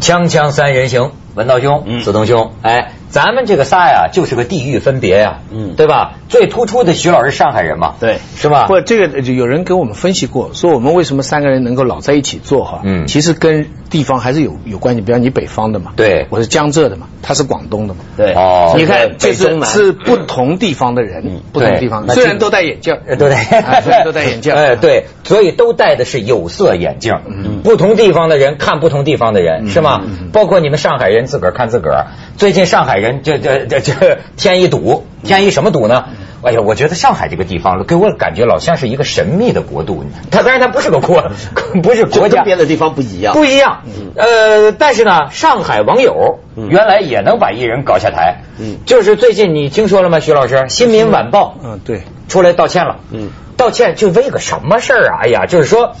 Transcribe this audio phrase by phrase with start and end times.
[0.00, 2.00] 锵锵三人行，文道兄、嗯。
[2.02, 6.12] 子东兄，哎，咱们这个仨呀，就是个地域分别呀，嗯对吧？
[6.28, 8.66] 最突出的徐老师上海人嘛，对是吧？
[8.68, 12.80] 或这个有人给我们分析过，说我们为什么三个人能够老在一起做哈？
[12.84, 15.00] 嗯其实跟地方还是有有关系。
[15.00, 18.00] 比方你北方的嘛，对我是江浙的嘛，他是广东的嘛。
[18.16, 27.14] 对哦你看，就北中南是是不同地方的人嗯，不同地方对，虽然都戴眼镜，呃对啊虽然都戴眼镜，哎，对，所以都戴的是有色眼镜。
[27.26, 30.00] 嗯不同地方的人看不同地方的人，是吗？
[30.32, 32.06] 包括你们上海人自个儿看自个儿。
[32.40, 36.06] 最近上海人这这这这添一堵，添一什么堵呢？
[36.42, 40.06] 哎呀，我觉得上海这个地方给我感觉老像是一个神秘的国度。
[40.30, 41.22] 它当然它不是个国，
[41.82, 43.34] 不是国家别的地方不一样。
[43.34, 43.82] 不一样。
[44.16, 48.36] 呃，但是呢，上海网友嗯原来也能把艺人搞下台。
[48.58, 50.54] 嗯就是最近你听说了吗，徐老师？
[50.70, 53.00] 《新民晚报》嗯，对，出来道歉了。
[53.12, 55.18] 嗯，道歉就为个什么事儿啊？
[55.24, 55.92] 哎呀，就是说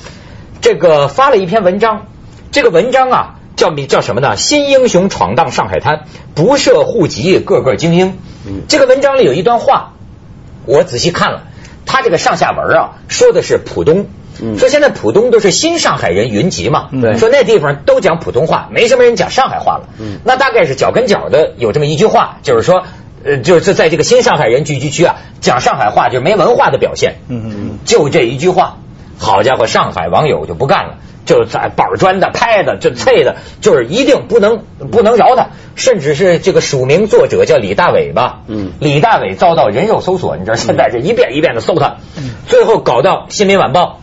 [0.62, 2.06] 这个发了一篇文章，
[2.50, 4.36] 这个文章啊叫叫什么呢？
[4.36, 8.18] 新英雄闯荡上海滩，不设户籍，个个精英。
[8.46, 9.92] 嗯这个文章里有一段话，
[10.64, 11.42] 我仔细看了，
[11.84, 14.06] 他这个上下文啊说的是浦东。
[14.42, 19.90] 嗯说现在浦东都是新上海人云集嘛，对说那地方都讲普通话，没什么人讲上海话了。
[19.98, 22.84] 嗯那大概是脚跟脚的有这么一句话，就是说，
[23.22, 27.16] 呃，就是在这个新上海人聚居区啊，讲上海话就是没文化的表现。
[27.28, 28.78] 嗯嗯嗯，就这一句话，
[29.18, 30.94] 好家伙，上海网友就不干了，
[31.30, 38.72] 就在板砖的、拍的、就啐的，就是一定不能不能饶他，甚至是这个署名作者叫李大伟吧，嗯。
[38.80, 42.30] 李大伟遭到人肉搜索，你知道现在是一遍一遍的搜他，嗯。
[42.48, 44.00] 最后搞到《新民晚报》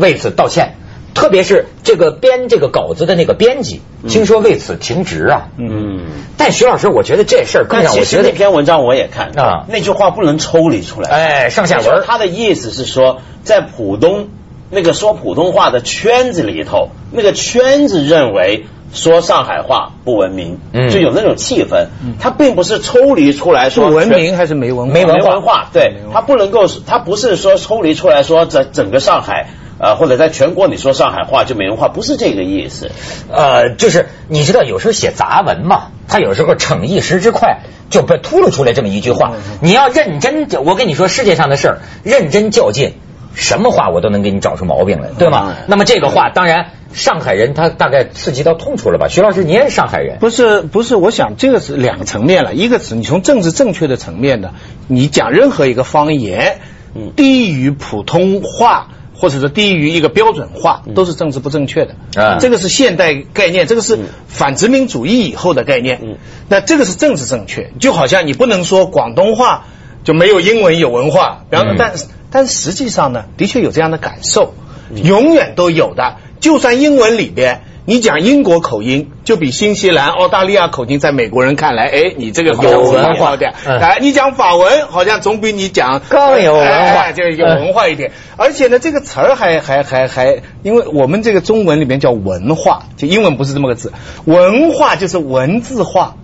[0.00, 0.76] 为此道歉。
[1.14, 5.48] 特别是这个编这个稿子的那个编辑，听说为此停职啊。
[5.58, 6.06] 嗯，
[6.38, 9.66] 但徐老师，我觉得这事儿更让我觉得，篇文章我也看啊。
[9.68, 11.10] 那句话不能抽离出来。
[11.10, 12.02] 哎，上下文儿。
[12.06, 14.30] 他的意思是说，在浦东
[14.72, 21.88] 那个说普通话的圈子里头，那个圈子认为说上海话不文明，嗯就有那种气氛。
[22.18, 24.92] 他并不是抽离出来说全文明还是没文化？
[24.94, 29.48] 没文化对他不能够，他不是说抽离出来说整整个上海。
[29.78, 32.92] 呃，或者在全国你说上海话就没文化，不是这个意思。
[33.32, 39.32] 呃，就是你知道，有时候写杂文嘛，他有时候逞一时之快，就被秃噜出来这么一句话。
[39.60, 42.94] 你要认真，我跟你说，世界上的事儿，认真较劲，
[43.34, 45.56] 什么话我都能给你找出毛病来，对吗？
[45.58, 49.08] 嗯那么这个话，当然上海人他大概刺激到痛处了吧？
[49.08, 54.54] 徐老师，你也是上海人，不是不是，我想这个是两个层面了，一个是你从政治正确的层面的，
[54.88, 56.58] 你讲任何一个方言
[56.94, 58.88] 嗯低于普通话。
[59.14, 61.94] 或者是低于一个标准化，都是政治不正确的。
[62.20, 66.00] 啊这个是现代概念，这个是嗯反殖民主义以后的概念。
[66.02, 66.16] 嗯
[66.48, 69.66] 那这个是政治正确，就好像你不能说广东话
[70.04, 71.92] 就没有英文有文化，然后嗯但
[72.30, 74.54] 但实际上呢，的确有这样的感受，
[74.90, 76.16] 嗯永远都有的。
[76.40, 77.62] 就算英文里边。
[77.84, 83.54] 你讲英国口音，就比新西兰、澳大利亚口音，在美国人看来，哎，你这个有文化好点。
[83.66, 88.12] 嗯哎，你讲法文，好像总比你讲更有文化哎就有文化一点。
[88.36, 93.92] 而且呢，这个词儿还还还还，因为我们这个中文里面叫文化，就英文不是这么个字，
[94.26, 96.14] 文化就是文字化。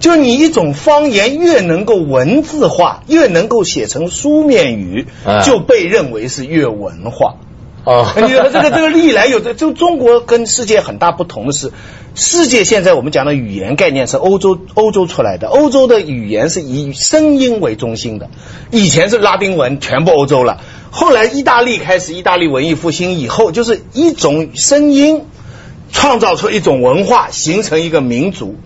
[0.00, 7.36] 就你一种方言越能够文字化，越能够写成书面语嗯，就被认为是越文化。
[7.84, 11.72] 哦 你说这个这个历来有的，就中国跟世界很大不同的是，
[12.14, 18.28] 世界现在我们讲的语言概念是欧洲欧洲出来的，欧洲的语言是以声音为中心的，
[18.70, 20.60] 以前是拉丁文，全部欧洲了，
[20.90, 25.22] 后来意大利开始意大利文艺复兴以后，就是一种声音
[25.90, 28.56] 创造出一种文化，形成一个民族。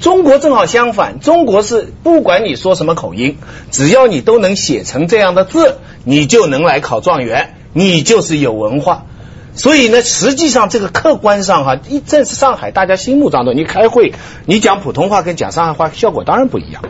[0.00, 3.36] 中国正好相反，中国是不管你说什么口音，
[3.70, 9.06] 只要你都能写成这样的字，你就能来考状元，你就是有文化。
[9.54, 14.12] 所以呢，实际上这个客观上哈，一在上海大家心目当中，你开会，
[14.46, 16.82] 你讲普通话跟讲上海话效果当然不一样，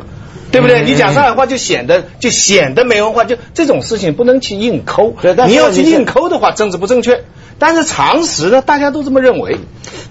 [0.53, 0.83] 对不对？
[0.83, 5.35] 嗯你讲上海话就显得就显得没文化，就这种事情不能去硬抠对。
[5.35, 7.25] 但是你要去硬抠的话，政治不正确。
[7.59, 9.57] 但是常识呢，大家都这么认为。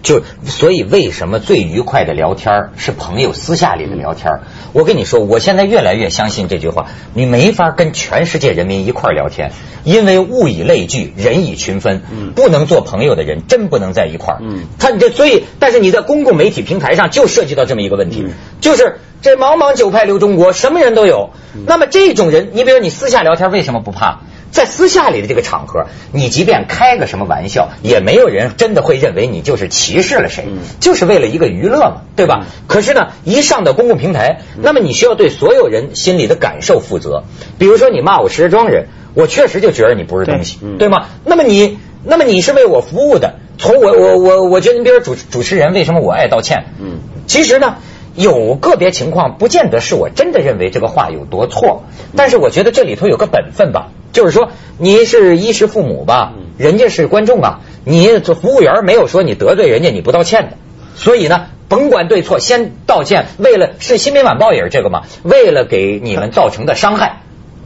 [0.03, 4.39] 就所以为什么最愉快的聊天是朋友私下里的聊天？
[4.73, 9.51] 我跟你说，我现在越来越相信这句话，你没法跟全世界人民一块聊天，
[9.83, 12.01] 因为物以类聚，人以群分，
[12.35, 14.39] 不能做朋友的人真不能在一块儿。
[14.41, 21.31] 嗯他这所以，但是你在公共媒体平台上就涉及到这么一个问题，嗯就是这茫茫九派流中国，什么人都有。
[21.65, 24.19] 那么这种人，你比如你私下聊天，为什么不怕？
[24.51, 32.45] 在私下里的这个场合，你即便开个什么玩笑，也没有人真的会认为你就是歧视了谁，嗯就是为了一个娱乐嘛，对吧？
[32.67, 37.23] 可是呢，一上到公共平台，那么你需要对所有人心里的感受负责。
[37.57, 41.07] 比如说你骂我石家庄人，我确实就觉得你不是东西，对吗？
[41.25, 46.65] 那么你，那么你是为我服务的，从我我我我觉得，你比如主主持人，为什么我爱道歉？
[46.79, 47.75] 嗯，其实呢，
[48.15, 51.83] 有个别情况不见得是我真的认为这个话有多错，
[52.15, 60.57] 但是我觉得这里头有个本分吧，就是说你是衣食父母吧，人家是观众啊，你这服务员没有说你得罪人家你不道歉的，
[60.95, 63.27] 所以呢，甭管对错，先道歉。
[63.37, 67.21] 为了是新民晚报也是这个嘛，为了给你们造成的伤害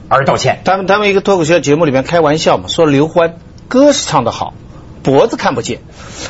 [0.09, 0.59] 而道歉。
[0.65, 4.53] 他们他们一个脱口秀节目里面开玩笑嘛，说刘欢歌是唱得好，
[5.03, 5.79] 脖子看不见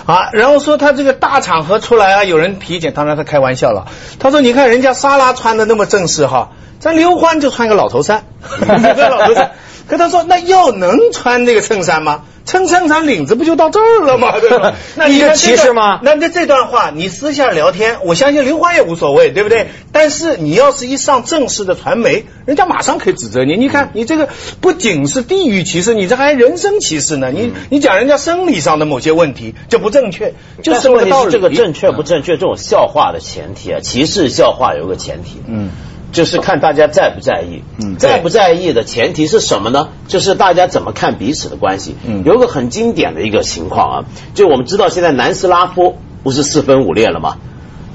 [0.06, 3.88] 啊，然后说他这个大场合出来啊，有人体检，当然他开玩笑了。
[4.20, 8.24] 他说你看人家莎拉穿的那么正式哈，咱刘欢就穿个老头衫，
[8.62, 9.52] 个老头衫。
[9.92, 12.22] 可他说那要能穿这个衬衫吗？
[12.46, 14.34] 撑衬衫领子不就到这儿了吗？
[14.40, 14.74] 对吧？
[14.96, 16.00] 那你这歧视吗？
[16.02, 19.68] 那那这段话你私下聊天，我相信刘欢也无所谓，对不对？
[19.92, 23.58] 但是你要是一上正式的传媒，人家马上可以指责你。
[23.58, 24.30] 你看你这个
[24.62, 27.30] 不仅是地域歧视，你这还人身歧视呢。
[27.30, 30.34] 你你讲人家生理上的某些问题就不正确，
[30.64, 35.70] 就是问题是这个正确不正确这种笑话的前提啊，歧视笑话有个前提，嗯。
[36.12, 39.90] 就是看大家在不在意，嗯，在不在意的前提是什么呢？
[40.08, 41.96] 就是大家怎么看彼此的关系。
[42.06, 47.38] 嗯，有个很经典的一个情况啊，就我们知道现在南斯拉夫不是四分五裂了吗？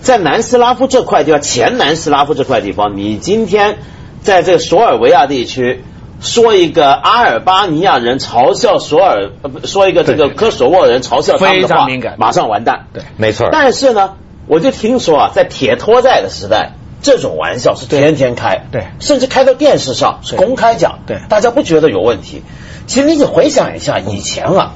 [0.00, 3.78] 在南斯拉夫这块地方，前南斯拉夫这块地方，你今天
[4.22, 5.84] 在这个索尔维亚地区
[6.20, 9.30] 说一个阿尔巴尼亚人嘲笑索尔，
[9.64, 11.86] 说一个这个科索沃人嘲笑他们的话，
[12.16, 12.86] 马上完蛋。
[12.94, 13.48] 对，没错。
[13.52, 14.14] 但是呢，
[14.46, 16.72] 我就听说啊，在铁托在的时代。
[17.02, 22.42] 这种玩笑是天天开，对，甚至开到电视上是公开讲，对，大家不觉得有问题。
[22.86, 24.74] 其实你得回想一下，以前啊，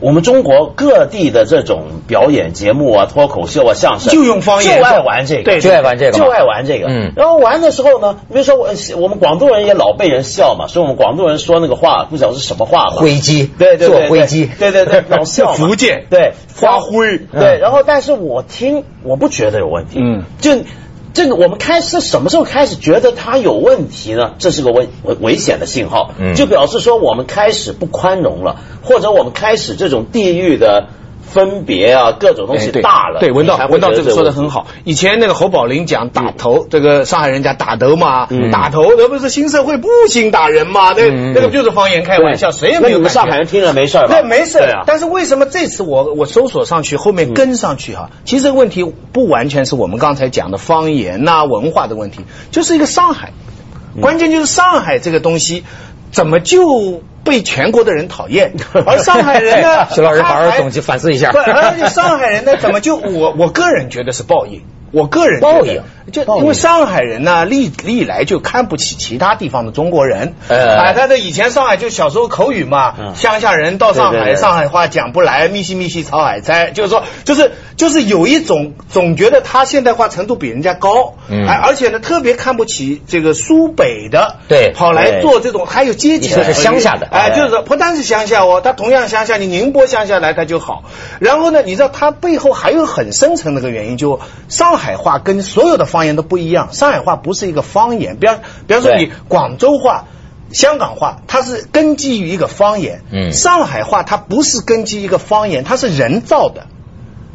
[0.00, 6.86] 我们中国各地的这种表演节目啊、脱口秀啊、相声，就用方言，就爱玩这个，对，就爱玩这个，就爱玩这个。
[6.88, 17.58] 嗯，然后玩的时候呢，比如说我我们广东人也老被人笑嘛，所以我们广东人说那个话不晓得是什么话嘛，灰机，对对做灰机，对对对， 老笑福建，对，发灰，对。
[17.60, 20.52] 然后，但是我听我不觉得有问题，嗯，就。
[21.14, 24.32] 这个我们开始什么时候开始觉得它有问题呢？
[24.38, 30.88] 这是个危危危险的信号，就表示说我们开始不宽容了，或者我们开始这种地域的。
[31.32, 33.20] 分别啊，各种东西大了。
[33.20, 34.66] 对，文道，文道这个说的很好。
[34.84, 40.92] 以前那个侯宝林讲打头，这个上海人讲打头嘛，打头，那不是新社会不行打人嘛？
[40.96, 42.98] 那那个就是方言开玩笑，谁也没有。
[42.98, 44.06] 你们上海人听了没事吧？
[44.08, 44.58] 对，没事。
[44.86, 48.10] 但是为什么这次我我搜索上去，后面跟上去哈？
[48.24, 52.20] 其实问题不完全是我们刚才讲的方言呐、文化的问题，
[52.50, 53.32] 就是一个上海。
[54.00, 55.64] 关键就是上海这个东西
[56.12, 57.02] 怎么就？
[57.24, 58.54] 被全国的人讨厌，
[58.84, 59.86] 而上海人呢？
[59.94, 61.30] 徐老师好好总结反思一下。
[61.38, 64.62] 而且上海人呢，怎么就我我个人觉得是报应。
[64.90, 70.34] 我个人报应，就因为上海人呢，历历来就看不起其他地方的中国人。
[70.48, 90.84] 呃，他的以前上海就小时候口语嘛，乡下人到上海，上海话讲不来，密西密西炒海菜，就是说，就是就是有一种总觉得他现代化程度比人家高，嗯，而且呢，特别看不起这个苏北的，对，跑来做这种还有阶级，是乡下的，哎，就是说不单是乡下哦，他同样乡下，你宁波乡下来他就好。
[91.20, 94.20] 然后呢，你知道他背后还有很深层的个原因，就。
[94.48, 96.72] 上海话跟所有的方言都不一样。
[96.72, 100.06] 上海话不是一个方言，比方比方说你广州话、
[100.50, 103.02] 香港话，它是根基于一个方言。
[103.12, 106.66] 嗯，上海话它不是根基一个方言，它是人造的。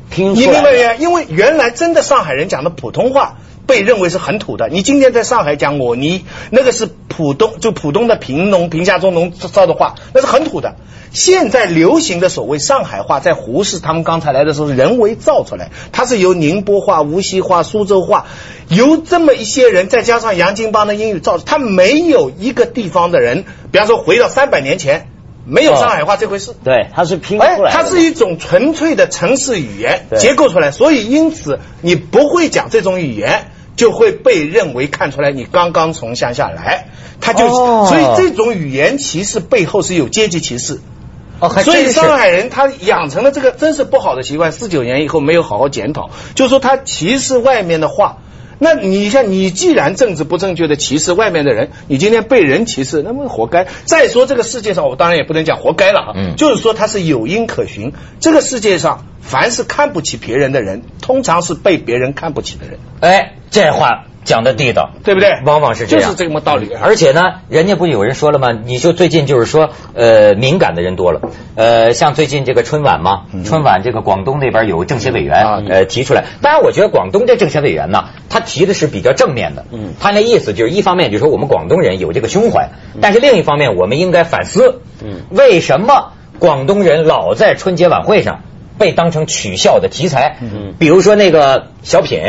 [0.09, 0.97] 听你明白没？
[0.99, 3.35] 因为原来真的上海人讲的普通话
[3.67, 4.69] 被认为是很土的。
[4.69, 10.75] 你今天在上海讲我你那个是浦东，就浦东的贫农、贫下中农造的话，那是很土的。
[11.11, 18.25] 现在流行的所谓上海话，在胡适他们刚才来的时候人为造出来，它是由宁波话、无锡话、苏州话，
[18.67, 25.07] 由这么一些人再加上杨金邦的英语造，他没有一个地方的人，比方说回到三百年前，
[25.45, 26.53] 没有上海话这回事。
[26.63, 27.69] 对，它是拼出来的。
[27.71, 36.89] 它是一种纯粹的城市语言结构出来，所以因此你不会讲这种语言，就会被认为看出来你刚刚从乡下来，
[37.21, 40.81] 他就所以这种语言歧视背后是有阶级歧视。
[41.39, 48.17] 哦，所以上海人他养成了这个真是不好的习惯，四九年以后没有好好检讨，就说他歧视外面的话。
[48.59, 53.67] 那你像你既然政治不正确的歧视外面的人，你今天被人歧视，那么活该。
[53.85, 57.93] 再说这个世界上，我当然也不能讲活该了啊，嗯，就是说他是有因可循。
[58.19, 62.79] 这个世界上，凡是看不起别人的人，通常是被别人看不起的人。
[62.99, 64.05] 哎，这话。
[64.27, 65.39] 讲的地道，对不对？
[65.45, 66.69] 往往是这样，就是这么道理。
[66.73, 68.51] 而且呢，人家不有人说了吗？
[68.51, 71.21] 你就最近就是说，呃，敏感的人多了。
[71.55, 76.25] 呃，像最近这个春晚嘛，春晚这个广东那边有政协委员呃提出来。
[76.41, 79.63] 当然，我觉得广东这政协委员呢，他提的是比较正面的。
[79.71, 82.69] 嗯，他那意思就是一方面就是说我们广东人有这个胸怀，
[83.01, 88.41] 但是另一方面我们应该反思，嗯，为什么广东人老在春节晚会上
[88.77, 90.37] 被当成取笑的题材。
[90.41, 92.19] 嗯，比如说那个小品，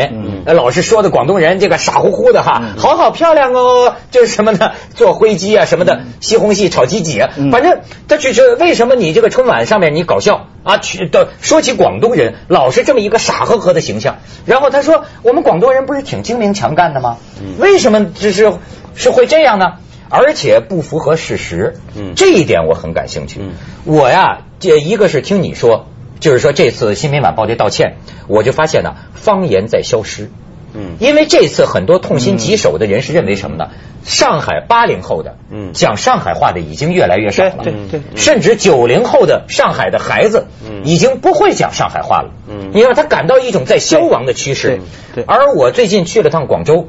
[0.46, 4.72] 嗯，老是说的广东人这个傻乎乎的哈，好好漂亮哦， 就是什么呢？
[4.94, 7.20] 做灰鸡啊什么的，西红柿炒鸡几，
[7.52, 10.78] 反正他就是为什么你这个春晚上面你搞笑啊？
[10.78, 14.18] 取的说起广东人，老是这么一个傻呵呵的形象。
[14.46, 17.18] 然后他说，我们广东人不是挺精明强干的吗？
[17.58, 18.52] 为什么就是
[18.94, 19.74] 是会这样呢？
[20.10, 23.40] 而且不符合事实，嗯，这一点我很感兴趣。
[23.84, 25.86] 我呀，这一个是听你说，
[26.20, 27.96] 就是说这次新民晚报的道歉，
[28.26, 30.30] 我就发现呢，方言在消失。
[30.74, 33.70] 嗯，因为这次很多痛心疾首的人是认为什么呢？
[34.04, 42.30] 上海八零后的，嗯，讲上海话的已经越来越少了，对对，甚至九零后的上海的孩子，嗯，已经不会讲上海话了。
[42.48, 44.80] 嗯，你让他感到一种在消亡的趋势。
[45.14, 46.88] 对，而我最近去了趟广州。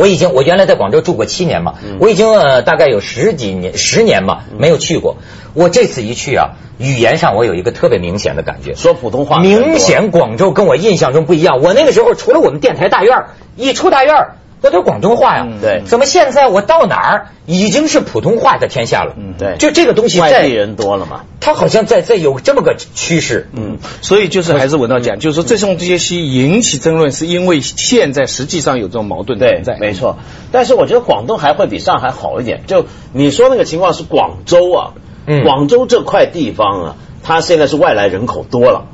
[0.00, 5.18] 我已经，我原来在广州住过七年嘛，我已经呃大概有十几年、十年嘛没有去过。
[5.52, 11.60] 我这次一去啊，语言上我有一个特别明显的感觉，说普通话，明显广州跟我印象中不一样。
[11.60, 13.24] 我那个时候除了我们电台大院
[13.56, 14.14] 一出大院
[14.62, 19.14] 那都是广东话呀，对，怎么现在我到哪儿已经是普通话的天下了？
[19.16, 30.18] 嗯，对，就这个东西，外地人多了嘛，他好像在在有这么个趋势，嗯，所以就是还是文道讲，就是说这种这些戏引起争论，是因为现在实际上有这种矛盾存在，没错。
[30.52, 34.92] 但是我觉得广东还会比上海好一点，就你说那个情况是广州啊，
[35.26, 38.88] 嗯，广州这块地方啊，它现在是外来人口多了，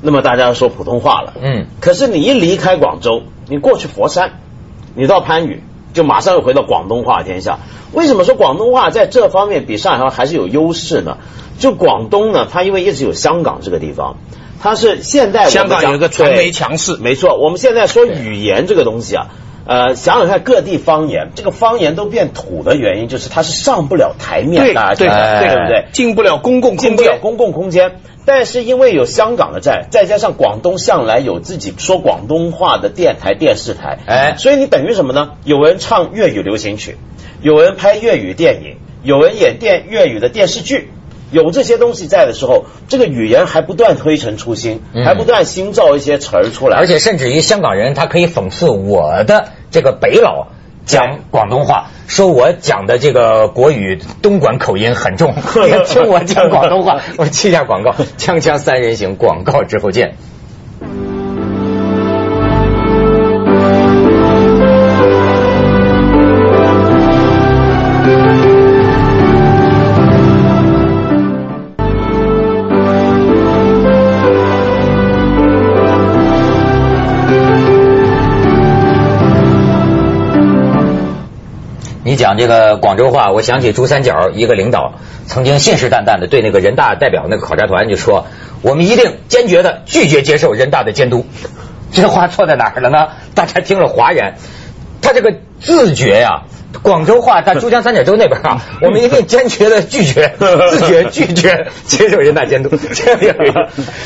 [0.00, 4.34] 那么大家说普通话了，嗯，可是你一离开广州，你过去佛山。
[4.98, 5.60] 你到番禺，
[5.94, 7.60] 就马上又回到广东话天下。
[7.92, 11.18] 为什么说广东话在这方面比上海话还是有优势呢？
[11.60, 14.16] 就广东呢，它因为一直有香港这个地方，
[14.60, 17.36] 它是现代香港有一个传媒强势，没错。
[17.36, 19.28] 我们现在说语言这个东西啊，
[19.66, 25.84] 呃，想想看各地方言，这个方言都变土的原因，就是它是上不了台面，大家对对不对？
[25.92, 28.00] 进不了公共进不了公共空间。
[28.28, 35.30] 但是因为有香港的债，再加上广东向来有自己说广东话的电台、电视台，哎，所以你等于什么呢？
[35.44, 36.98] 有人唱粤语流行曲，
[37.40, 40.90] 有人拍粤语电影，有人演电粤语的电视剧，
[41.30, 50.48] 有这些东西在的时候，这个语言还不断推陈出新，还不断新造一些词儿出来，而且甚至于香港人他可以讽刺我的这个北佬。
[50.88, 55.34] 讲广东话，说我讲的这个国语东莞口音很重，
[55.86, 56.98] 听我讲广东话。
[57.18, 60.16] 我去下广告，锵锵三人行，广告之后见。
[82.08, 84.94] 你讲这个广州话，我想起珠三角一个领导
[85.26, 88.26] 曾经信誓旦旦的对那个人大代表那个考察团就说
[88.62, 91.26] ：“我们一定坚决的拒绝接受人大的监督。
[91.92, 93.08] ”这话错在哪儿了呢？
[93.34, 94.36] 大家听了哗然。
[95.02, 96.44] 他这个自觉呀，
[96.82, 100.32] 广州话在珠江三角洲那边啊， 我们一定坚决的拒绝，
[100.70, 102.74] 自觉拒绝接受人大监督。
[102.74, 103.36] 这样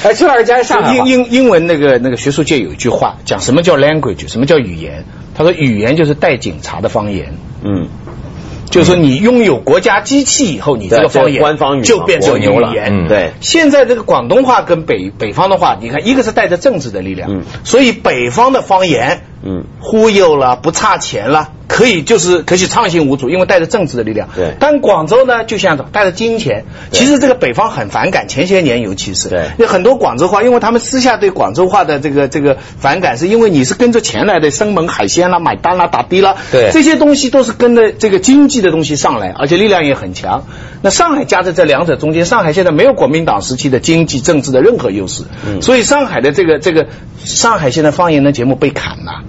[0.03, 5.05] 哎，邱老师加上英英英文那个那个学术界有一句话，讲什么叫 language，什么叫语言？
[5.37, 7.35] 他说语言就是带警察的方言。
[7.63, 7.89] 嗯，
[8.67, 12.73] 就是说你拥有国家机器以后，你这个方言官方语就变成牛了。
[12.89, 13.09] 嗯。
[13.09, 19.23] 对，现在这个广东话跟北北方的话，你看一个是带着政治的力量，嗯所以北方的方言。
[19.45, 24.29] 嗯，忽悠了，不差钱了，可以就是可以畅行无阻，因为带着政治的力量。
[24.37, 24.53] 对。
[24.61, 26.67] 但广州呢，就像带着金钱。
[26.91, 29.31] 其实这个北方很反感，前些年尤其是。
[29.31, 29.47] 对。
[29.57, 36.37] 有很多广州话，因为他们私下对广州话的这个这个反感，是因为你是跟着钱来的，生猛海鲜啦、买单啦、打的啦。
[36.51, 36.71] 对。
[36.73, 40.45] 这些东西都是跟着这个经济的东西上来，而且力量也很强。
[40.83, 45.25] 那上海夹在这两者中间，上海现在没有国民党时期的经济政治的任何优势。
[45.47, 45.63] 嗯。
[45.63, 46.89] 所以上海的这个这个
[47.25, 49.25] 上海现在方言的节目被砍了。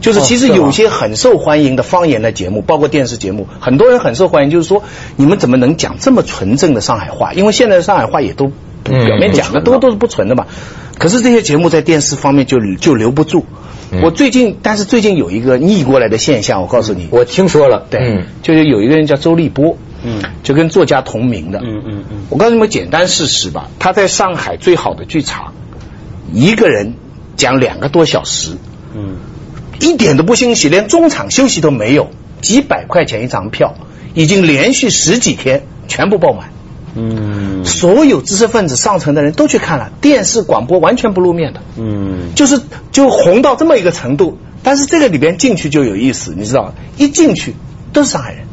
[0.00, 4.50] 就是其实有些很受欢迎的方言的节目，包括电视节目，很多人很受欢迎。
[4.50, 4.82] 就是说，
[5.16, 7.32] 你们怎么能讲这么纯正的上海话？
[7.32, 8.52] 因为现在的上海话也都
[8.84, 10.46] 表面讲的都都是不纯的嘛。
[10.98, 13.44] 可是这些节目在电视方面就就留不住。
[14.02, 22.16] 我最近，但是最近有一个逆过来的现象，我告诉你，我听说了，对，就是有一个人叫周立波，嗯，就跟作家同名的，嗯嗯嗯。
[22.28, 25.52] 我告诉你们简单事实吧，他在上海最好的剧场，
[26.32, 26.94] 一个人
[27.36, 28.56] 讲两个多小时，
[28.94, 29.16] 嗯。
[29.80, 33.74] 一点都不欣喜，连中场休息都没有，几百块钱一张票，
[34.14, 36.50] 已经连续十几天全部爆满。
[36.98, 41.60] 嗯，所有知识分子上层的人都去看了，电视广播完全不露面的。
[41.76, 47.54] 嗯，就是就红到这么一个程度，但是这个里边进去就有意思，你知道，一进去
[47.92, 48.46] 都是上海人。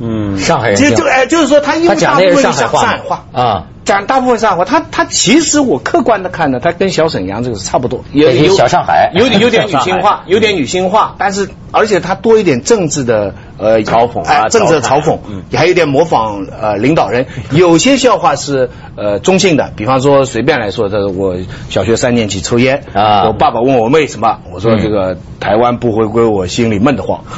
[0.00, 0.76] 嗯，上海人。
[0.76, 3.66] 就就哎，就是说他因为他讲的是上海话，上海话啊。
[3.86, 21.36] 讲大部分上海话，他他其实我客观的看呢，他跟小沈阳这个是差不多，也有小上海有点有点 女性化，有点女性化，但是而且他多一点政治的呃嘲讽啊，政治嘲讽，嗯，还有点模仿呃领导人， 有些笑话是呃中性的，比方说随便来说，这个我
[21.68, 27.24] 小学三年级抽烟啊，我爸爸问我为什么，我说这个台湾不回归我心里闷得慌，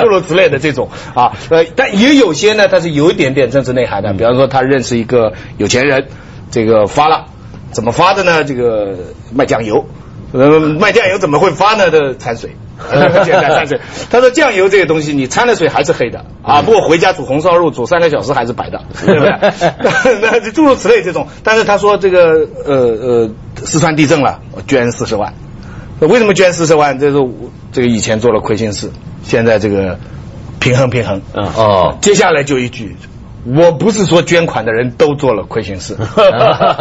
[0.00, 6.08] 诸如此类的这种啊，呃，但也有些呢，它是有一点点政治内涵的，比方说他认识一个有钱人，
[6.50, 7.26] 这个发了，
[7.70, 8.44] 怎么发的呢？
[8.44, 8.94] 这个
[9.34, 9.86] 卖酱油，
[10.32, 11.90] 呃，卖酱油怎么会发呢？
[11.90, 12.56] 这掺水。
[12.78, 13.78] 很简单，掺水。
[14.10, 16.62] 他说酱油这个东西，你掺了水还是黑的啊。
[16.62, 20.18] 不过回家煮红烧肉，煮三个小时还是白的， 对不对？
[20.22, 21.28] 那诸如此类这种。
[21.44, 25.34] 但是他说这个呃呃，四川地震了，捐四十万。
[26.00, 26.98] 为什么捐四十万？
[26.98, 27.18] 这是
[27.72, 28.90] 这个以前做了亏心事，
[29.22, 29.98] 现在这个
[30.58, 31.20] 平衡平衡。
[31.34, 31.98] 嗯哦。
[32.00, 32.96] 接下来就一句，
[33.44, 35.98] 我不是说捐款的人都做了亏心事，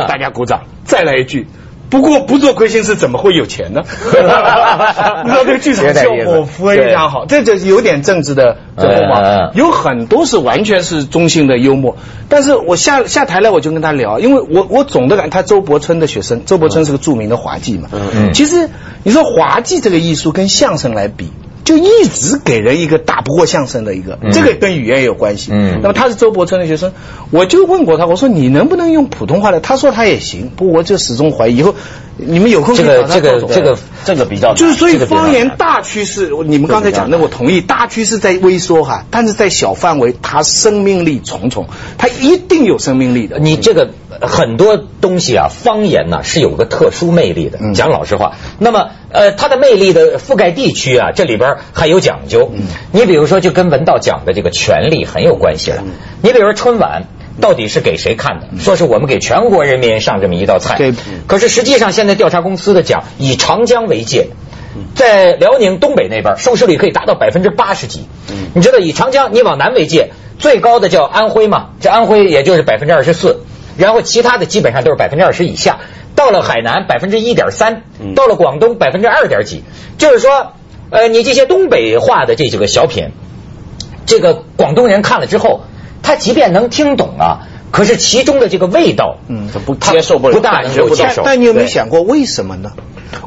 [0.07, 0.61] 大家鼓掌。
[0.85, 1.47] 再来一句。
[1.89, 3.81] 不过不做亏心事怎么会有钱呢？
[5.23, 9.51] 你知道这个剧场效果非常好，这就有点政治的这个嘛。
[9.53, 11.97] 有很多是完全是中性的幽默，
[12.29, 17.89] 但是我下下台来我就跟他聊，因为我我总的感他周伯春的学生，周伯春是个著名的滑稽嘛。
[17.91, 18.33] 嗯嗯。
[18.33, 18.69] 其实
[19.03, 21.31] 你说滑稽这个艺术跟相声来比。
[21.69, 25.51] 就一直给人一个打不过相声的一个，这个跟语言也有关系。
[25.53, 26.93] 嗯，那么他是周伯春的学生，
[27.29, 29.59] 我就问过他，我说你能不能用普通话来？
[29.59, 31.75] 他说他也行，不过我就始终怀疑以后
[32.17, 41.67] 你们有空这个这个这个这个比较就是所以方言大趋势，你们刚才讲的我同意，大趋势在萎缩哈，但是在小范围它生命力重重，
[41.99, 43.37] 它一定有生命力的。
[43.37, 47.59] 你这个很多东西啊，方言呢是有个特殊魅力的。
[47.73, 48.89] 讲老实话，那么。
[49.11, 52.51] 呃，它的魅力的覆盖地区啊，这里边还有讲究。
[52.91, 55.83] 你比如说，就跟文道讲的这个权力很有关系了。
[56.21, 57.05] 你比如说春晚
[57.41, 58.47] 到底是给谁看的？
[58.59, 60.75] 说是我们给全国人民上这么一道菜。
[60.77, 60.93] 对。
[61.25, 64.27] 可是实际上，现在调查公司的讲，以长江为界，
[64.93, 68.07] 在辽宁东北那边收视率可以达到百分之八十几。
[68.53, 71.69] 你知道，以长江你往南为界，最高的叫安徽嘛？
[71.81, 73.41] 这安徽也就是百分之二十四，
[73.79, 75.79] 然后其他的基本上都是百分之二十以下。
[76.15, 79.63] 到了海南百分之一点三，到了广东百分之二点几，
[79.97, 80.51] 就是说，
[80.89, 83.11] 呃，你这些东北话的这几个小品，
[84.05, 85.61] 这个广东人看了之后，
[86.03, 91.21] 他即便能听懂啊，可是其中的这个味道，嗯，他不接受不了，不大能够接受。
[91.23, 92.71] 但你有没有想过为什么呢？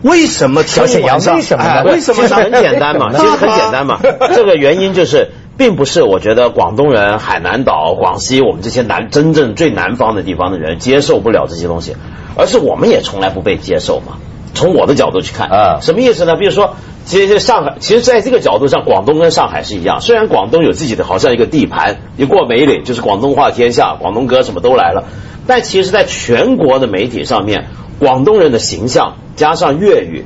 [0.02, 1.84] 为什么小沈阳为什么呢？
[1.84, 3.08] 为什么很简单嘛？
[3.16, 4.00] 其实很简单嘛，
[4.34, 5.30] 这个原因就是。
[5.56, 11.96] 并不是我觉得广东人、海南岛、广西我们这些南真正最南方的地方的人接受不了这些东西，
[12.36, 14.18] 而是我们也从来不被接受嘛。
[14.54, 16.36] 从我的角度去看啊，什么意思呢？
[16.36, 20.00] 比如说，其实上海，其实在这个角度上，广东跟上海是一样。
[20.00, 25.04] 虽然广东有自己的好像一个地盘，一过梅岭就是广东话天下，广东歌什么都来了，
[25.46, 27.66] 但其实在全国的媒体上面，
[27.98, 30.24] 广东人的形象加上粤语。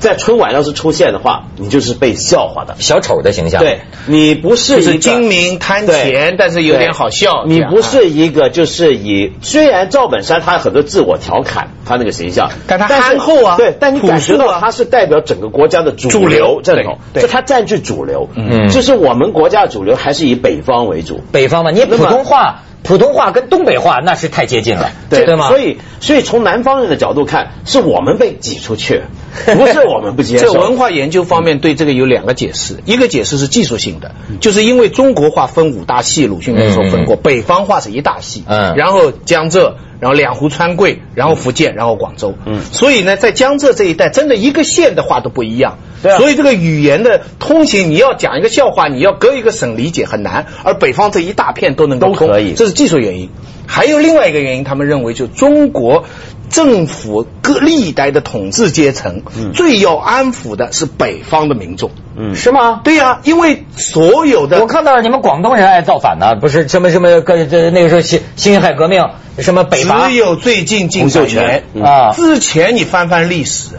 [0.00, 3.60] 在春晚要是出现的话，你就是被笑话的小丑的形象。
[3.60, 7.44] 对，你不是一个精明贪钱，但是有点好笑。
[7.46, 13.56] 你不是一个就是以虽然赵本山他有很多自我调侃，他那个形象，但他憨厚啊。
[13.56, 18.28] 对，但你感觉到他是代表整个国家的主流阵统，就他占据主流。
[18.34, 21.20] 嗯，就是我们国家的主流还是以北方为主。
[21.32, 22.60] 北方嘛，你普通话。
[22.84, 25.48] 普通话跟东北话那是太接近了，对吗？
[25.48, 29.02] 所以，所以从南方人的角度看，是我们被挤出去，
[29.56, 30.52] 不是我们不接受。
[30.52, 39.76] 这文化研究方面对这个有两个解释，一个解释是技术性的，就是因为中国话分五大系，鲁迅那时候分过，北方话是一大系，嗯，然后江浙。
[40.00, 42.34] 然后两湖川贵，然后福建，然后广州。
[42.46, 45.78] 嗯，所以呢，在江浙这一带，真的一个县的话都不一样。
[46.04, 46.18] 对啊。
[46.18, 50.46] 所以这个语言的通行，你要讲一个笑话，你要隔一个省理解很难。
[50.62, 53.30] 而北方这一大片都能都可以，这是技术原因。
[53.68, 56.06] 还有另外一个原因，他们认为就中国
[56.50, 59.22] 政府各历代的统治阶层，
[59.54, 61.90] 最要安抚的是北方的民众。
[62.16, 62.80] 嗯，是吗？
[62.82, 69.04] 对呀，因为所有的我看到你们广东人爱造反呢，不是什么什么跟这那个时候辛辛亥革命。
[69.38, 72.12] 什么北只有最近近百年啊！
[72.12, 73.78] 之前你翻翻历史，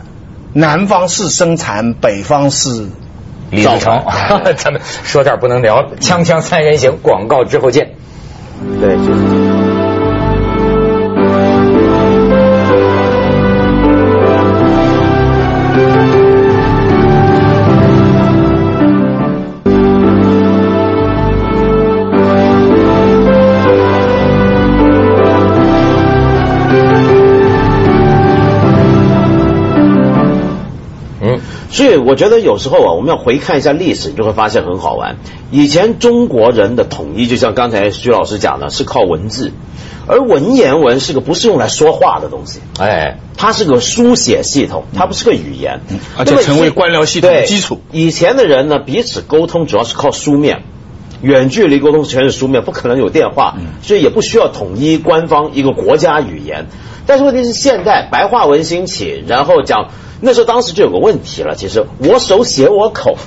[0.53, 2.87] 南方是生产，北方是
[3.61, 4.01] 造成。
[4.55, 7.91] 咱们说这儿不能聊，锵锵三人行，广告之后见。
[8.79, 9.38] 对，就是。
[31.71, 35.17] 所以我觉得有时候啊，我们要回看一下历史，你就会发现很好玩。
[35.51, 39.51] 以前中国人的统一，就像刚才徐老师讲的，是靠文字，
[40.07, 45.81] 而文言文是个不是用来说话的东西，哎，它是个书写系统，它不是个语言，
[46.17, 47.79] 而且成为官僚系统的基础。
[47.91, 50.63] 以前的人呢，彼此沟通主要是靠书面，
[51.21, 56.67] 远距离沟通全是书面，不可能有电话，所以也不需要统一官方一个国家语言。
[57.05, 59.89] 但是问题是，现代白话文兴起，然后讲
[60.21, 63.17] 那时候当时就有个问题了，其实我手写我口，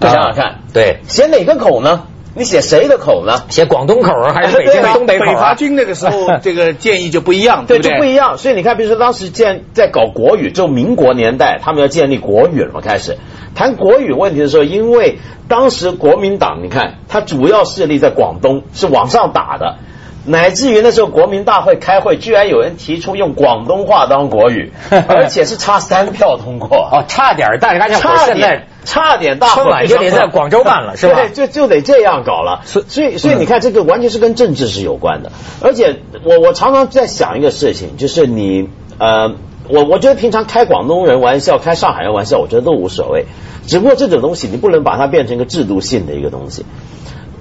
[0.00, 2.04] 想想看，对，写哪个口呢？
[2.34, 3.42] 你写谁的口呢？
[3.50, 5.26] 写广东口还是北京的东北口？
[5.26, 7.92] 北伐军那个时候， 这个建议就不一样，对不对？
[7.92, 8.38] 就不一样。
[8.38, 13.18] 所以你看，比如说当时建在搞国语，就民国年代，他们要建立国语了嘛，开始
[13.54, 15.18] 谈国语问题的时候，因为
[15.48, 19.76] 当时国民党，你看它主要势力在广东，是往上打的。
[20.24, 24.72] 乃至于那时候国民大会开会，居然有人提出用广东话当国语，
[25.08, 31.20] 而且是差三票通过哦，差点大家差点差点大会就得在广州办了，是吧？
[31.34, 32.62] 对，就就得这样搞了。
[32.64, 35.32] 所以所以你看，这个完全是跟政治是有关的。
[35.60, 39.34] 而且我我常常在想一个事情，就是你呃，
[39.68, 43.26] 我我觉得平常开广东人玩笑、开上海人玩笑，我觉得都无所谓。
[43.66, 46.64] 只不过这种东西，你不能把它变成一个制度性的一个东西。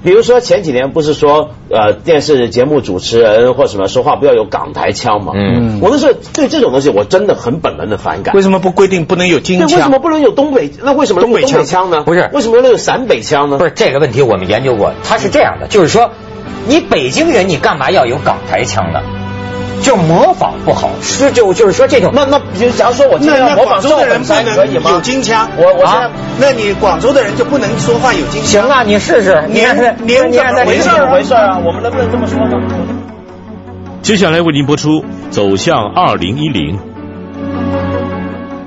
[0.04, 5.34] 比如说前几年不是说呃电视节目主持人或什么说话不要有港台腔嘛？
[5.36, 8.34] 嗯，我那时候对这种东西我真的很本能的反感。
[8.36, 9.78] 为什么不规定不能有京腔？
[9.78, 10.72] 为什么不能有东北？
[10.82, 12.04] 那为什么东北腔呢？
[12.04, 13.58] 不是，为什么能有陕北腔呢？
[13.58, 16.10] 不是这个问题我们研究过，它是这样的，就是说
[16.68, 19.02] 你北京人你干嘛要有港台腔呢？
[19.82, 28.64] 就模仿不好，是就就是说这种，那那比如假如说我那那广州的人不能有金腔，我我啊，那你广州的人就不能说话有金腔？
[28.64, 31.60] 行啊，你试试，你看你你怎么回事回事啊？
[31.66, 32.58] 我们能不能这么说呢？
[34.02, 36.78] 接下来为您播出《走向二零一零》。